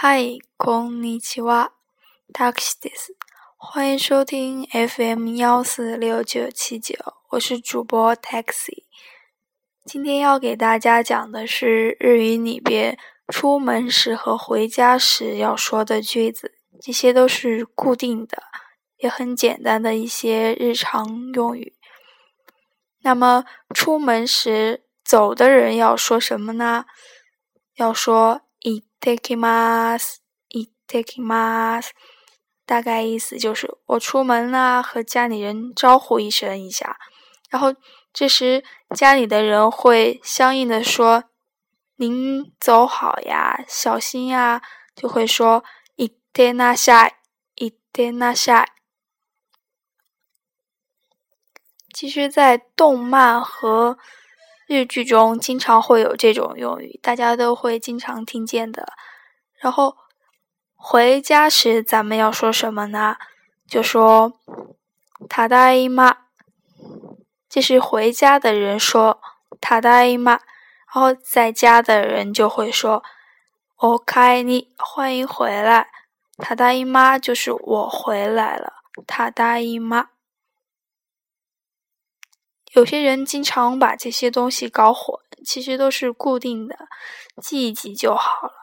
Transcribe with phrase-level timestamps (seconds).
[0.00, 1.72] 嗨，こんにちは、
[2.32, 3.16] タクシです。
[3.56, 6.94] 欢迎收听 FM 幺四六九七九，
[7.30, 8.84] 我是主播 Taxi。
[9.84, 12.98] 今天要给大家讲的是日语里边
[13.28, 18.42] 出门时和回家时要说的句子，这些都是固定的，
[18.98, 21.74] 也很简单的一些日常用语。
[23.00, 23.44] 那么
[23.74, 26.84] 出门时走的人要说什么呢？
[27.76, 28.42] 要说
[29.00, 31.94] いってきます、いってきます。
[32.66, 36.98] 大概意思就是我出门啦，和家里人招呼一声一下，
[37.48, 37.74] 然后
[38.12, 38.62] 这时
[38.94, 41.24] 家里的人会相应的说：“
[41.96, 44.60] 您走好呀，小心呀。”
[44.94, 45.62] 就会说“
[45.96, 47.14] いってなさい、
[47.56, 48.66] いってなさい”。
[51.94, 53.96] 其实，在动漫和
[54.70, 58.86] 日剧中，经常会有这种用语，大家都会经常听见的。
[59.60, 59.96] 然后
[60.74, 63.16] 回家时，咱们要说什么呢？
[63.68, 64.34] 就说“
[65.28, 66.16] ただいま”，
[67.48, 69.18] 这是回家的人说“
[69.60, 70.40] ただいま”，
[70.86, 73.02] 然后在家的人就会说“
[73.78, 75.88] おかえり”，欢迎回来。“
[76.38, 78.72] ただいま”就是我回来了，“
[79.06, 80.08] ただいま”。
[82.73, 86.77] 有些人经常把这些东西搞混，其实都是固定的，
[87.41, 88.53] 记一记就好了。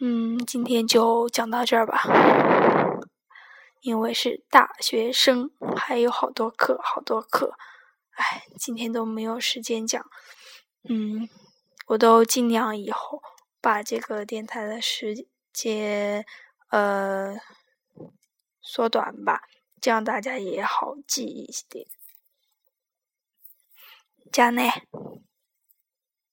[0.00, 2.00] 嗯，今天就讲到这儿吧，
[3.80, 7.54] 因为是大学生，还有好多课，好多课，
[8.12, 10.00] 哎，今天都没有时间讲。
[10.88, 11.28] 嗯，
[11.88, 13.20] 我都尽量以后
[13.60, 16.24] 把这个电台的时间
[16.70, 17.34] 呃
[18.62, 19.42] 缩短吧，
[19.80, 21.84] 这样大家也好记一点。
[24.32, 24.88] じゃあね。